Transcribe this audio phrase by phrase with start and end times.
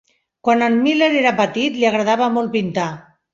[0.47, 2.89] Quan en Miler era petit, li agradava molt pintar.